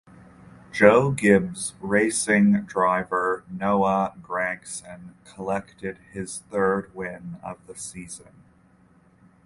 [0.71, 8.33] Joe Gibbs Racing driver Noah Gragson collected his third win of the season.